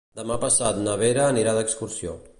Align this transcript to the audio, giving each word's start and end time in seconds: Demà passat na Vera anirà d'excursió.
Demà 0.19 0.37
passat 0.45 0.79
na 0.87 0.95
Vera 1.03 1.27
anirà 1.33 1.57
d'excursió. 1.59 2.21